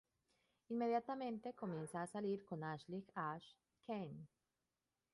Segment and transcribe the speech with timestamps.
[0.71, 3.53] Inmediatamente comienza a salir con Ashleigh "Ash"
[3.85, 4.27] Kane.